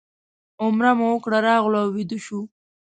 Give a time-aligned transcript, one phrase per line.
[0.63, 2.41] عمره مو وکړه راغلو او ویده شوو.